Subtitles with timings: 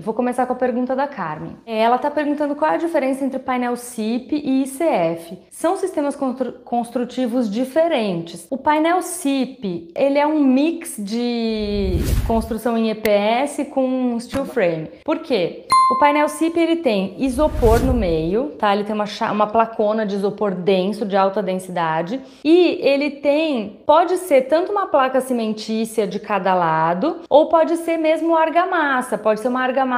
[0.00, 1.56] Vou começar com a pergunta da Carmen.
[1.66, 5.38] Ela está perguntando qual é a diferença entre painel CIP e ICF.
[5.50, 6.16] São sistemas
[6.64, 8.46] construtivos diferentes.
[8.48, 14.88] O painel CIP, ele é um mix de construção em EPS com steel frame.
[15.04, 15.66] Por quê?
[15.90, 18.72] O painel CIP ele tem isopor no meio, tá?
[18.72, 24.16] Ele tem uma, uma placona de isopor denso, de alta densidade, e ele tem, pode
[24.18, 29.48] ser tanto uma placa cimentícia de cada lado, ou pode ser mesmo argamassa, pode ser
[29.48, 29.89] uma argamassa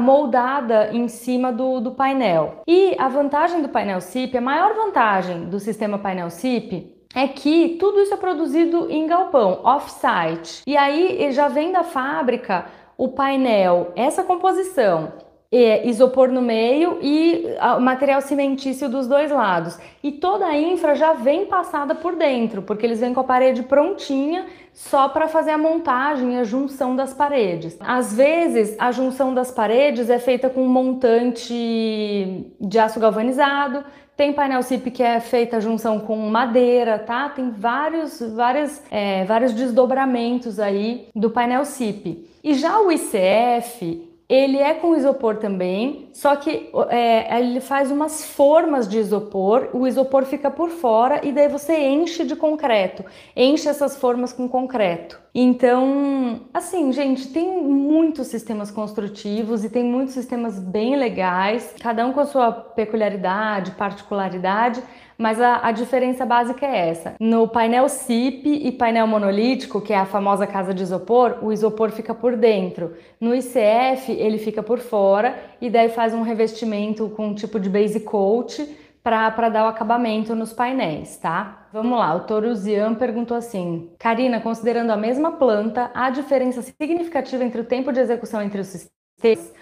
[0.00, 2.62] moldada em cima do, do painel.
[2.66, 7.76] E a vantagem do painel CIP, a maior vantagem do sistema painel CIP é que
[7.80, 10.62] tudo isso é produzido em galpão, off-site.
[10.66, 15.12] E aí já vem da fábrica o painel, essa composição,
[15.50, 19.78] isopor no meio e material cimentício dos dois lados.
[20.02, 23.62] E toda a infra já vem passada por dentro, porque eles vêm com a parede
[23.62, 27.76] prontinha só para fazer a montagem a junção das paredes.
[27.80, 33.84] Às vezes, a junção das paredes é feita com um montante de aço galvanizado,
[34.18, 37.28] tem painel CIP que é feita a junção com madeira, tá?
[37.28, 42.28] Tem vários, vários, é, vários desdobramentos aí do painel CIP.
[42.42, 48.26] E já o ICF, ele é com isopor também, só que é, ele faz umas
[48.26, 53.02] formas de isopor, o isopor fica por fora e daí você enche de concreto,
[53.34, 55.18] enche essas formas com concreto.
[55.34, 62.12] Então, assim, gente, tem muitos sistemas construtivos e tem muitos sistemas bem legais, cada um
[62.12, 64.82] com a sua peculiaridade, particularidade,
[65.18, 67.14] mas a, a, diferença básica é essa.
[67.18, 71.90] No painel CIP e painel monolítico, que é a famosa casa de isopor, o isopor
[71.90, 72.94] fica por dentro.
[73.20, 77.68] No ICF, ele fica por fora e daí faz um revestimento com um tipo de
[77.68, 78.64] base coat
[79.02, 81.66] para dar o acabamento nos painéis, tá?
[81.72, 87.60] Vamos lá, o Toruzian perguntou assim: Karina, considerando a mesma planta, há diferença significativa entre
[87.60, 89.52] o tempo de execução entre os sistemas?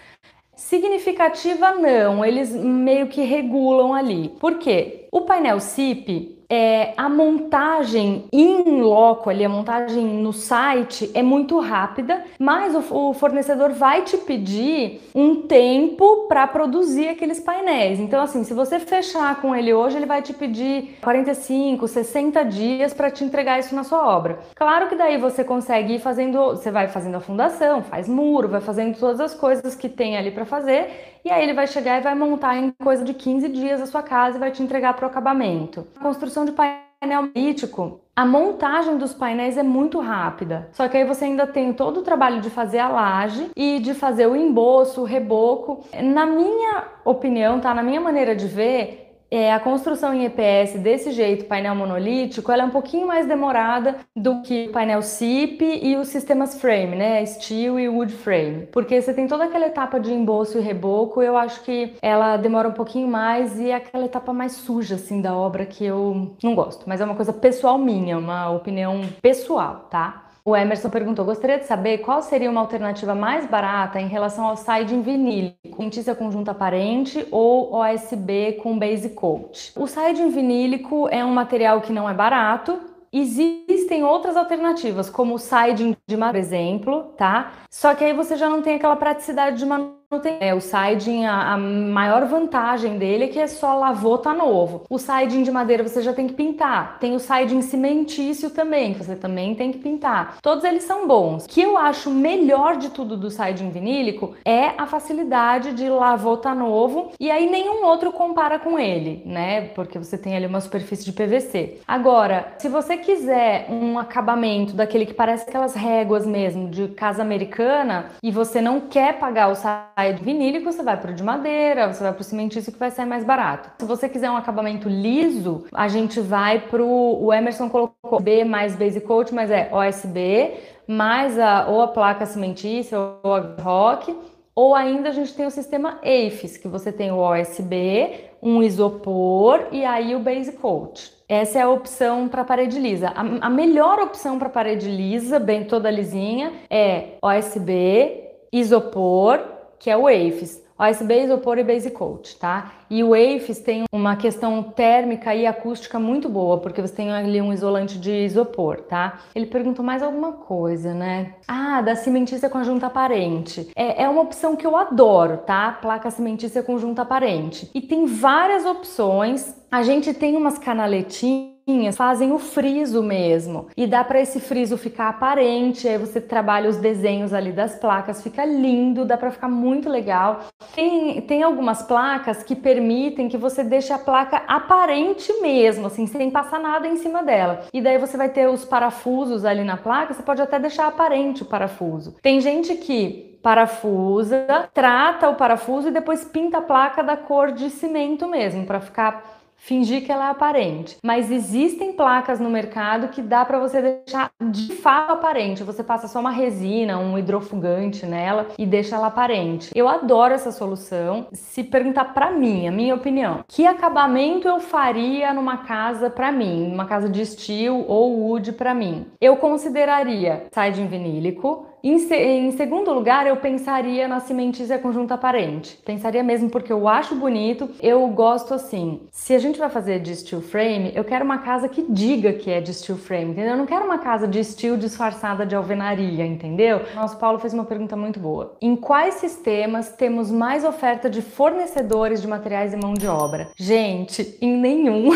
[0.57, 4.29] Significativa não, eles meio que regulam ali.
[4.39, 5.07] Por quê?
[5.11, 11.59] O painel CIP é, a montagem in loco, ali, a montagem no site é muito
[11.59, 17.99] rápida, mas o, o fornecedor vai te pedir um tempo para produzir aqueles painéis.
[17.99, 22.93] Então, assim, se você fechar com ele hoje, ele vai te pedir 45, 60 dias
[22.93, 24.39] para te entregar isso na sua obra.
[24.55, 28.61] Claro que daí você consegue ir fazendo, você vai fazendo a fundação, faz muro, vai
[28.61, 32.01] fazendo todas as coisas que tem ali para fazer e aí ele vai chegar e
[32.01, 35.05] vai montar em coisa de 15 dias a sua casa e vai te entregar para
[35.05, 35.85] o acabamento.
[35.97, 40.69] A construção de painel lítico, a montagem dos painéis é muito rápida.
[40.71, 43.93] Só que aí você ainda tem todo o trabalho de fazer a laje e de
[43.93, 45.85] fazer o emboço, o reboco.
[46.01, 47.75] Na minha opinião, tá?
[47.75, 52.63] Na minha maneira de ver, é, a construção em EPS desse jeito, painel monolítico, ela
[52.63, 57.25] é um pouquinho mais demorada do que o painel SIP e os sistemas frame, né?
[57.25, 58.67] Steel e wood frame.
[58.71, 62.69] Porque você tem toda aquela etapa de embolso e reboco, eu acho que ela demora
[62.69, 66.55] um pouquinho mais e é aquela etapa mais suja, assim, da obra que eu não
[66.55, 66.85] gosto.
[66.87, 70.26] Mas é uma coisa pessoal minha, uma opinião pessoal, tá?
[70.47, 74.55] O Emerson perguntou: gostaria de saber qual seria uma alternativa mais barata em relação ao
[74.55, 79.73] siding vinílico, lentícia conjunta aparente ou OSB com base coat.
[79.75, 82.79] O siding vinílico é um material que não é barato.
[83.11, 87.51] Existem outras alternativas, como o siding de por exemplo, tá?
[87.69, 90.37] Só que aí você já não tem aquela praticidade de manutenção tem.
[90.39, 94.83] É, o siding, a, a, maior vantagem dele é que é só lavou, tá novo.
[94.89, 96.97] O siding de madeira você já tem que pintar.
[96.99, 100.37] Tem o siding cimentício também, que você também tem que pintar.
[100.41, 101.43] Todos eles são bons.
[101.43, 106.37] O que eu acho melhor de tudo do siding vinílico é a facilidade de lavou,
[106.37, 107.11] tá novo.
[107.19, 109.69] E aí nenhum outro compara com ele, né?
[109.69, 111.81] Porque você tem ali uma superfície de PVC.
[111.85, 118.11] Agora, se você quiser um acabamento daquele que parece aquelas réguas mesmo de casa americana
[118.23, 121.91] e você não quer pagar o sai do vinílico, você vai para o de madeira,
[121.91, 123.71] você vai para o cimentício que vai sair mais barato.
[123.79, 128.75] Se você quiser um acabamento liso, a gente vai para o Emerson colocou B mais
[128.75, 130.53] base coat, mas é OSB,
[130.87, 134.15] mais a, ou a placa cimentícia ou a rock,
[134.53, 139.67] ou ainda a gente tem o sistema AFES, que você tem o OSB, um isopor
[139.71, 141.11] e aí o base coat.
[141.27, 143.09] Essa é a opção para parede lisa.
[143.09, 148.23] A, a melhor opção para parede lisa, bem toda lisinha, é OSB,
[148.53, 150.67] isopor que é o AFES.
[150.79, 152.71] OSB, isopor e base coat, tá?
[152.87, 157.41] E o AFES tem uma questão térmica e acústica muito boa, porque você tem ali
[157.41, 159.19] um isolante de isopor, tá?
[159.33, 161.33] Ele perguntou mais alguma coisa, né?
[161.47, 163.71] Ah, da cimentícia conjunta aparente.
[163.75, 165.71] É, é uma opção que eu adoro, tá?
[165.71, 167.71] Placa cimentícia conjunta aparente.
[167.73, 169.55] E tem várias opções.
[169.71, 171.56] A gente tem umas canaletinhas
[171.95, 173.67] fazem o friso mesmo.
[173.75, 178.23] E dá para esse friso ficar aparente, aí você trabalha os desenhos ali das placas,
[178.23, 180.45] fica lindo, dá para ficar muito legal.
[180.73, 186.31] Tem, tem algumas placas que permitem que você deixe a placa aparente mesmo, assim, sem
[186.31, 187.63] passar nada em cima dela.
[187.73, 191.43] E daí você vai ter os parafusos ali na placa, você pode até deixar aparente
[191.43, 192.15] o parafuso.
[192.21, 197.69] Tem gente que parafusa, trata o parafuso e depois pinta a placa da cor de
[197.69, 200.97] cimento mesmo, para ficar fingir que ela é aparente.
[201.03, 205.63] Mas existem placas no mercado que dá para você deixar de fato aparente.
[205.63, 209.71] Você passa só uma resina, um hidrofugante nela e deixa ela aparente.
[209.75, 211.27] Eu adoro essa solução.
[211.33, 216.69] Se perguntar para mim, a minha opinião, que acabamento eu faria numa casa para mim,
[216.69, 219.07] numa casa de steel ou wood para mim?
[219.19, 225.77] Eu consideraria siding vinílico, em, se, em, segundo lugar, eu pensaria na cimentícia conjunta aparente.
[225.85, 229.01] Pensaria mesmo porque eu acho bonito, eu gosto assim.
[229.11, 232.49] Se a gente vai fazer de steel frame, eu quero uma casa que diga que
[232.49, 233.51] é de steel frame, entendeu?
[233.51, 236.81] Eu não quero uma casa de steel disfarçada de alvenaria, entendeu?
[236.95, 238.55] Nosso Paulo fez uma pergunta muito boa.
[238.59, 243.49] Em quais sistemas temos mais oferta de fornecedores de materiais e mão de obra?
[243.55, 245.09] Gente, em nenhum.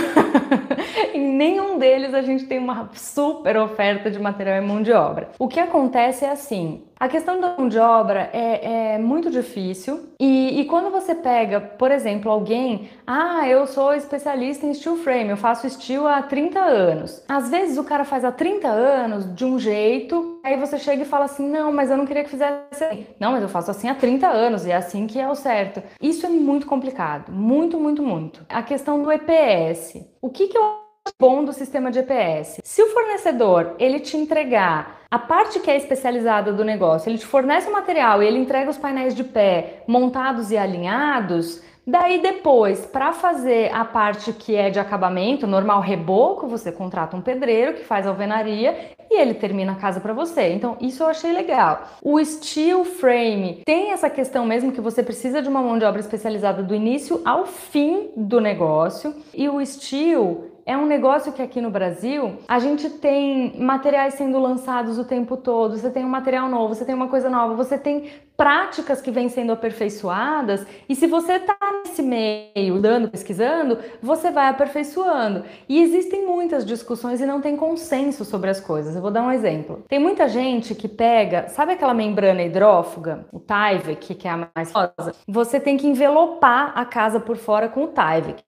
[1.13, 5.29] em nenhum deles a gente tem uma super oferta de material e mão de obra.
[5.39, 9.31] O que acontece é assim assim, a questão da mão de obra é, é muito
[9.31, 14.97] difícil e, e, quando você pega, por exemplo, alguém, ah, eu sou especialista em steel
[14.97, 17.23] frame, eu faço steel há 30 anos.
[17.27, 21.05] Às vezes o cara faz há 30 anos de um jeito, aí você chega e
[21.05, 23.07] fala assim, não, mas eu não queria que fizesse assim.
[23.19, 25.81] Não, mas eu faço assim há 30 anos e é assim que é o certo.
[26.01, 28.45] Isso é muito complicado, muito, muito, muito.
[28.49, 30.05] A questão do EPS.
[30.21, 30.80] O que, que eu
[31.19, 32.61] bom do sistema de EPS.
[32.63, 37.25] Se o fornecedor ele te entregar a parte que é especializada do negócio, ele te
[37.25, 42.85] fornece o material e ele entrega os painéis de pé montados e alinhados, Daí depois,
[42.85, 47.83] para fazer a parte que é de acabamento, normal reboco, você contrata um pedreiro que
[47.83, 50.53] faz alvenaria e ele termina a casa para você.
[50.53, 51.89] Então, isso eu achei legal.
[52.03, 55.99] O steel frame tem essa questão mesmo que você precisa de uma mão de obra
[55.99, 59.15] especializada do início ao fim do negócio.
[59.33, 64.39] E o steel é um negócio que aqui no Brasil a gente tem materiais sendo
[64.39, 67.77] lançados o tempo todo, você tem um material novo, você tem uma coisa nova, você
[67.77, 71.55] tem práticas que vêm sendo aperfeiçoadas e se você está
[71.85, 75.43] nesse meio, dando, pesquisando, você vai aperfeiçoando.
[75.69, 78.95] E existem muitas discussões e não tem consenso sobre as coisas.
[78.95, 79.83] Eu vou dar um exemplo.
[79.87, 84.71] Tem muita gente que pega, sabe aquela membrana hidrófuga, o Tyvek, que é a mais
[84.71, 85.13] famosa?
[85.27, 88.43] Você tem que envelopar a casa por fora com o Tyvek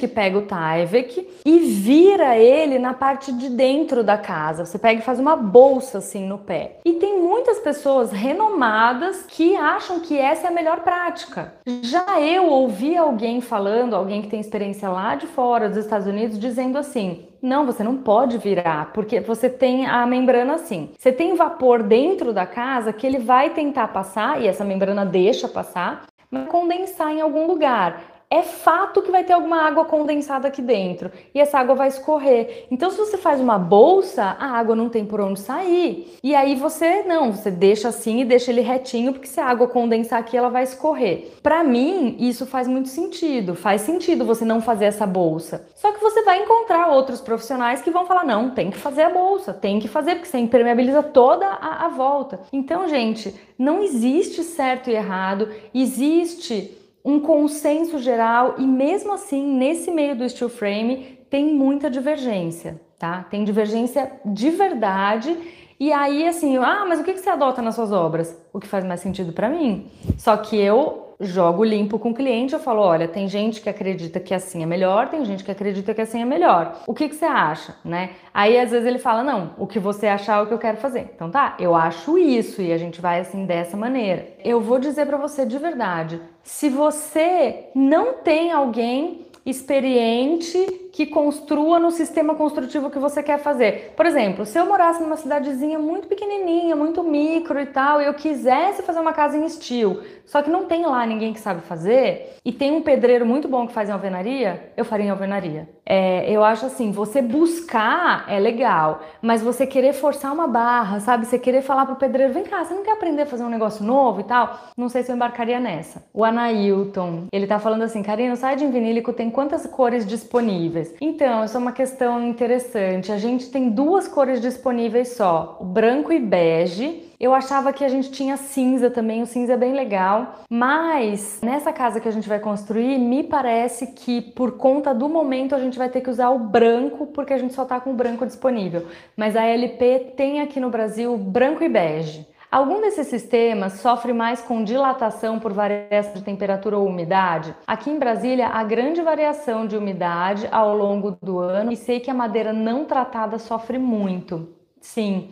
[0.00, 4.64] que pega o Tyvek e vira ele na parte de dentro da casa.
[4.64, 6.78] Você pega e faz uma bolsa assim no pé.
[6.86, 11.52] E tem muitas pessoas renomadas que acham que essa é a melhor prática.
[11.82, 16.38] Já eu ouvi alguém falando, alguém que tem experiência lá de fora dos Estados Unidos,
[16.38, 20.90] dizendo assim: não, você não pode virar, porque você tem a membrana assim.
[20.98, 25.46] Você tem vapor dentro da casa que ele vai tentar passar, e essa membrana deixa
[25.46, 30.62] passar, mas condensar em algum lugar é fato que vai ter alguma água condensada aqui
[30.62, 32.66] dentro e essa água vai escorrer.
[32.70, 36.16] Então, se você faz uma bolsa, a água não tem por onde sair.
[36.22, 39.66] E aí você não, você deixa assim e deixa ele retinho, porque se a água
[39.66, 41.32] condensar aqui, ela vai escorrer.
[41.42, 43.56] Para mim, isso faz muito sentido.
[43.56, 45.66] Faz sentido você não fazer essa bolsa.
[45.74, 49.10] Só que você vai encontrar outros profissionais que vão falar: não, tem que fazer a
[49.10, 52.40] bolsa, tem que fazer, porque você impermeabiliza toda a, a volta.
[52.52, 59.90] Então, gente, não existe certo e errado, existe um consenso geral e mesmo assim, nesse
[59.90, 63.24] meio do steel frame, tem muita divergência, tá?
[63.30, 65.36] Tem divergência de verdade.
[65.78, 68.36] E aí, assim, ah, mas o que você adota nas suas obras?
[68.52, 69.90] O que faz mais sentido para mim.
[70.18, 74.18] Só que eu jogo limpo com o cliente, eu falo, olha, tem gente que acredita
[74.18, 76.82] que assim é melhor, tem gente que acredita que assim é melhor.
[76.86, 78.10] O que, que você acha, né?
[78.32, 80.78] Aí às vezes ele fala, não, o que você achar é o que eu quero
[80.78, 81.10] fazer.
[81.14, 84.28] Então tá, eu acho isso e a gente vai assim dessa maneira.
[84.44, 91.78] Eu vou dizer para você de verdade, se você não tem alguém experiente que construa
[91.78, 93.92] no sistema construtivo que você quer fazer.
[93.96, 98.14] Por exemplo, se eu morasse numa cidadezinha muito pequenininha, muito micro e tal, e eu
[98.14, 102.36] quisesse fazer uma casa em estilo, só que não tem lá ninguém que sabe fazer,
[102.44, 105.68] e tem um pedreiro muito bom que faz em alvenaria, eu faria em alvenaria.
[105.84, 111.26] É, eu acho assim, você buscar é legal, mas você querer forçar uma barra, sabe?
[111.26, 113.84] Você querer falar pro pedreiro, vem cá, você não quer aprender a fazer um negócio
[113.84, 114.58] novo e tal?
[114.76, 116.04] Não sei se eu embarcaria nessa.
[116.14, 120.79] O Anailton, ele tá falando assim, Karina, o siding vinílico tem quantas cores disponíveis?
[121.00, 123.12] Então, isso é uma questão interessante.
[123.12, 127.10] A gente tem duas cores disponíveis só, o branco e bege.
[127.20, 131.70] Eu achava que a gente tinha cinza também, o cinza é bem legal, mas nessa
[131.70, 135.76] casa que a gente vai construir, me parece que por conta do momento a gente
[135.76, 138.86] vai ter que usar o branco, porque a gente só tá com o branco disponível.
[139.14, 142.26] Mas a LP tem aqui no Brasil branco e bege.
[142.50, 147.54] Algum desses sistemas sofre mais com dilatação por variação de temperatura ou umidade?
[147.64, 152.10] Aqui em Brasília, há grande variação de umidade ao longo do ano e sei que
[152.10, 154.48] a madeira não tratada sofre muito.
[154.80, 155.30] Sim,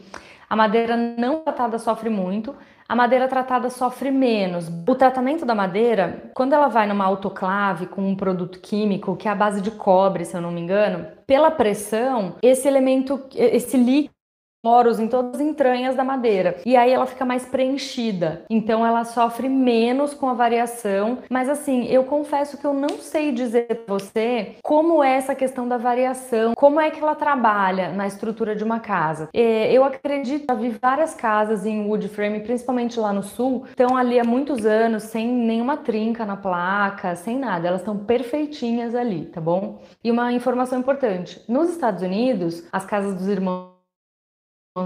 [0.49, 2.55] a madeira não tratada sofre muito,
[2.89, 4.71] a madeira tratada sofre menos.
[4.89, 9.31] O tratamento da madeira, quando ela vai numa autoclave com um produto químico, que é
[9.33, 14.18] a base de cobre, se eu não me engano, pela pressão, esse elemento, esse líquido
[14.62, 16.57] poros em todas as entranhas da madeira.
[16.65, 18.45] E aí ela fica mais preenchida.
[18.50, 21.19] Então ela sofre menos com a variação.
[21.31, 25.69] Mas assim, eu confesso que eu não sei dizer pra você como é essa questão
[25.69, 29.29] da variação, como é que ela trabalha na estrutura de uma casa.
[29.33, 33.97] É, eu acredito, já vi várias casas em wood frame, principalmente lá no sul, estão
[33.97, 37.69] ali há muitos anos sem nenhuma trinca na placa, sem nada.
[37.69, 39.81] Elas estão perfeitinhas ali, tá bom?
[40.03, 43.78] E uma informação importante: nos Estados Unidos, as casas dos irmãos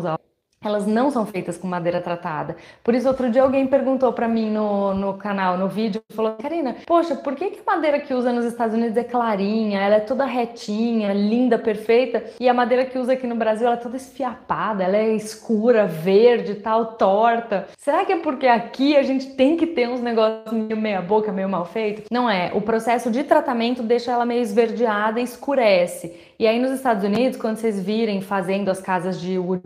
[0.00, 0.31] out
[0.64, 2.56] elas não são feitas com madeira tratada.
[2.82, 6.76] Por isso, outro dia alguém perguntou para mim no, no canal, no vídeo, falou: Karina,
[6.86, 10.00] poxa, por que, que a madeira que usa nos Estados Unidos é clarinha, ela é
[10.00, 13.96] toda retinha, linda, perfeita, e a madeira que usa aqui no Brasil ela é toda
[13.96, 17.68] esfiapada, ela é escura, verde, tal, torta?
[17.78, 21.48] Será que é porque aqui a gente tem que ter uns negócios meio meia-boca, meio
[21.48, 22.04] mal feito?
[22.10, 22.50] Não é.
[22.54, 26.16] O processo de tratamento deixa ela meio esverdeada e escurece.
[26.38, 29.62] E aí nos Estados Unidos, quando vocês virem fazendo as casas de wood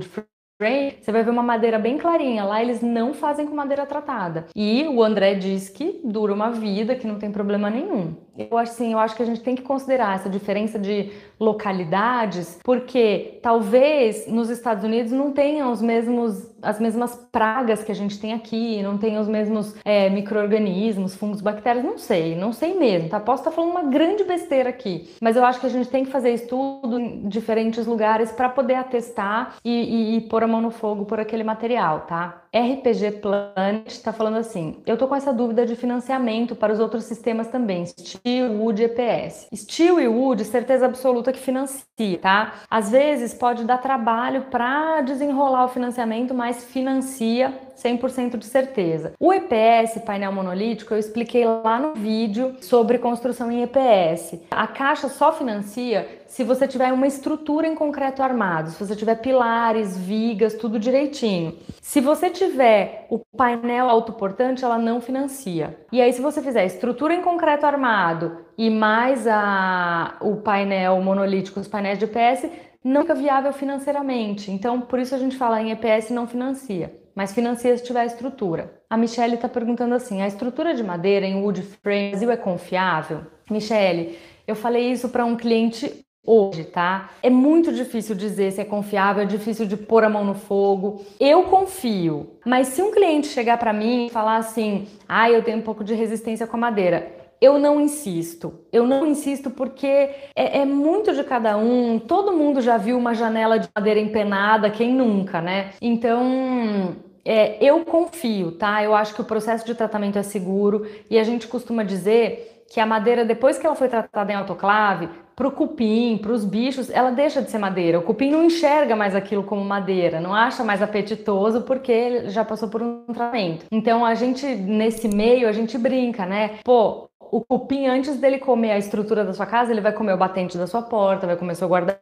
[0.58, 2.44] você vai ver uma madeira bem clarinha.
[2.44, 4.46] Lá eles não fazem com madeira tratada.
[4.56, 8.14] E o André diz que dura uma vida, que não tem problema nenhum.
[8.38, 12.58] Eu acho assim, eu acho que a gente tem que considerar essa diferença de localidades,
[12.64, 18.18] porque talvez nos Estados Unidos não tenham os mesmos, as mesmas pragas que a gente
[18.18, 23.08] tem aqui, não tenham os mesmos é, micro-organismos, fungos, bactérias, não sei, não sei mesmo,
[23.08, 23.20] tá?
[23.20, 26.10] Posso estar falando uma grande besteira aqui, mas eu acho que a gente tem que
[26.10, 30.70] fazer estudo em diferentes lugares para poder atestar e, e, e pôr a mão no
[30.70, 32.42] fogo por aquele material, tá?
[32.56, 37.04] RPG Planet está falando assim: eu tô com essa dúvida de financiamento para os outros
[37.04, 39.48] sistemas também, Steel, Wood e EPS.
[39.54, 42.54] Steel e Wood, certeza absoluta que financia, tá?
[42.70, 49.12] Às vezes pode dar trabalho para desenrolar o financiamento, mas financia 100% de certeza.
[49.20, 54.40] O EPS, painel monolítico, eu expliquei lá no vídeo sobre construção em EPS.
[54.50, 59.16] A Caixa só financia se você tiver uma estrutura em concreto armado, se você tiver
[59.16, 61.56] pilares, vigas, tudo direitinho.
[61.80, 65.78] Se você tiver o painel autoportante, ela não financia.
[65.92, 71.60] E aí, se você fizer estrutura em concreto armado e mais a, o painel monolítico,
[71.60, 72.50] os painéis de EPS,
[72.82, 74.50] não fica viável financeiramente.
[74.50, 78.80] Então, por isso a gente fala em EPS não financia, mas financia se tiver estrutura.
[78.88, 83.20] A Michelle está perguntando assim: a estrutura de madeira em wood frame Brasil é confiável?
[83.50, 87.10] Michelle, eu falei isso para um cliente hoje, tá?
[87.22, 91.04] É muito difícil dizer se é confiável, é difícil de pôr a mão no fogo.
[91.18, 95.58] Eu confio, mas se um cliente chegar para mim e falar assim: "Ah, eu tenho
[95.58, 98.60] um pouco de resistência com a madeira", eu não insisto.
[98.72, 101.98] Eu não insisto porque é, é, muito de cada um.
[101.98, 105.70] Todo mundo já viu uma janela de madeira empenada, quem nunca, né?
[105.80, 106.96] Então.
[107.26, 108.84] É, eu confio, tá?
[108.84, 112.78] Eu acho que o processo de tratamento é seguro e a gente costuma dizer que
[112.78, 116.88] a madeira, depois que ela foi tratada em autoclave, para o cupim, para os bichos,
[116.88, 117.98] ela deixa de ser madeira.
[117.98, 122.44] O cupim não enxerga mais aquilo como madeira, não acha mais apetitoso porque ele já
[122.44, 123.66] passou por um tratamento.
[123.70, 126.58] Então a gente, nesse meio, a gente brinca, né?
[126.64, 130.16] Pô, o cupim, antes dele comer a estrutura da sua casa, ele vai comer o
[130.16, 132.00] batente da sua porta, vai comer seu guarda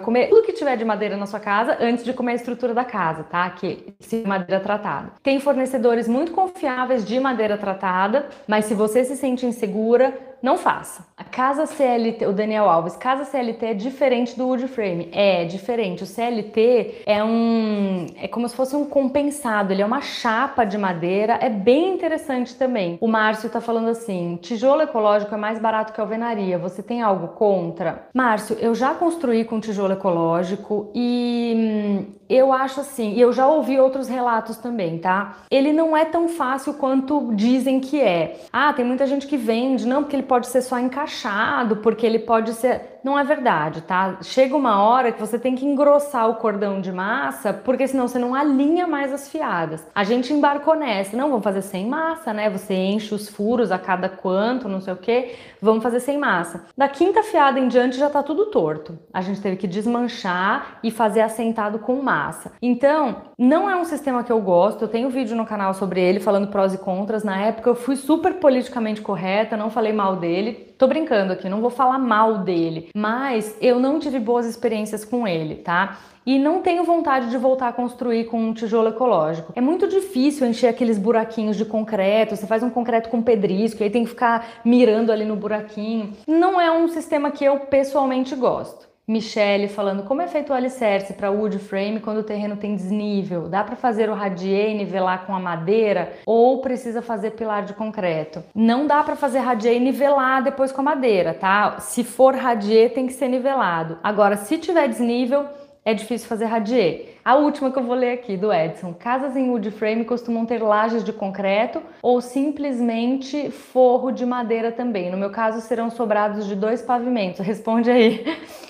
[0.00, 2.84] comer tudo que tiver de madeira na sua casa antes de comer a estrutura da
[2.84, 3.48] casa, tá?
[3.50, 5.12] Que se madeira tratada.
[5.22, 11.06] Tem fornecedores muito confiáveis de madeira tratada, mas se você se sente insegura, não faça.
[11.16, 15.08] A casa CLT, o Daniel Alves, casa CLT é diferente do wood frame.
[15.12, 16.02] É, é diferente.
[16.02, 20.76] O CLT é um é como se fosse um compensado, ele é uma chapa de
[20.76, 22.98] madeira, é bem interessante também.
[23.00, 26.58] O Márcio tá falando assim: "Tijolo ecológico é mais barato que alvenaria.
[26.58, 32.80] Você tem algo contra?" Márcio, eu já construí com tijolo ecológico e hum, eu acho
[32.80, 35.36] assim, e eu já ouvi outros relatos também, tá?
[35.50, 38.40] Ele não é tão fácil quanto dizem que é.
[38.50, 42.18] Ah, tem muita gente que vende, não, porque ele pode ser só encaixado, porque ele
[42.18, 42.91] pode ser.
[43.04, 44.18] Não é verdade, tá?
[44.22, 48.18] Chega uma hora que você tem que engrossar o cordão de massa, porque senão você
[48.18, 49.86] não alinha mais as fiadas.
[49.94, 52.48] A gente embarcou nessa, não, vamos fazer sem massa, né?
[52.50, 56.64] Você enche os furos a cada quanto, não sei o que, vamos fazer sem massa.
[56.76, 58.98] Da quinta fiada em diante já tá tudo torto.
[59.12, 62.52] A gente teve que desmanchar e fazer assentado com massa.
[62.60, 66.20] Então, não é um sistema que eu gosto, eu tenho vídeo no canal sobre ele
[66.20, 67.24] falando prós e contras.
[67.24, 70.71] Na época eu fui super politicamente correta, não falei mal dele.
[70.82, 75.28] Tô brincando aqui, não vou falar mal dele, mas eu não tive boas experiências com
[75.28, 75.96] ele, tá?
[76.26, 79.52] E não tenho vontade de voltar a construir com um tijolo ecológico.
[79.54, 82.34] É muito difícil encher aqueles buraquinhos de concreto.
[82.34, 86.14] Você faz um concreto com pedrisco e aí tem que ficar mirando ali no buraquinho.
[86.26, 88.91] Não é um sistema que eu pessoalmente gosto.
[89.12, 93.48] Michele falando como é feito o alicerce para wood frame quando o terreno tem desnível.
[93.48, 97.74] Dá para fazer o radier e nivelar com a madeira ou precisa fazer pilar de
[97.74, 98.42] concreto?
[98.54, 101.78] Não dá para fazer radier e nivelar depois com a madeira, tá?
[101.78, 103.98] Se for radier tem que ser nivelado.
[104.02, 105.44] Agora, se tiver desnível,
[105.84, 107.11] é difícil fazer radier.
[107.24, 108.92] A última que eu vou ler aqui do Edson.
[108.92, 115.08] Casas em wood frame costumam ter lajes de concreto ou simplesmente forro de madeira também.
[115.08, 117.38] No meu caso, serão sobrados de dois pavimentos.
[117.46, 118.24] Responde aí.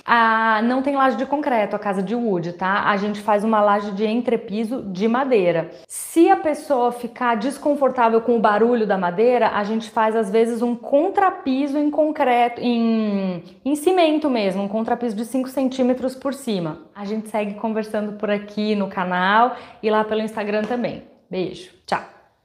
[0.04, 2.90] Ah, não tem laje de concreto a casa de wood, tá?
[2.90, 5.70] A gente faz uma laje de entrepiso de madeira.
[5.86, 10.60] Se a pessoa ficar desconfortável com o barulho da madeira, a gente faz às vezes
[10.60, 16.80] um contrapiso em concreto, em, em cimento mesmo, um contrapiso de 5 centímetros por cima.
[16.94, 21.04] A gente segue conversando por aqui no canal e lá pelo Instagram também.
[21.30, 22.11] Beijo, tchau!